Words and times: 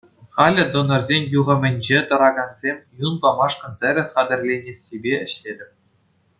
Халӗ 0.35 0.63
донорсен 0.73 1.23
юхӑмӗнче 1.39 1.99
тӑракансем 2.09 2.77
юн 3.05 3.13
памашкӑн 3.21 3.73
тӗрӗс 3.81 4.09
хатӗрленнессипе 4.15 5.13
ӗҫлетӗп. 5.29 5.71